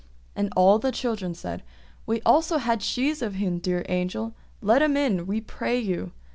[0.35, 1.61] And all the children said,
[2.07, 6.11] "We also had sheaves of him, dear Angel; let him in, we pray you!"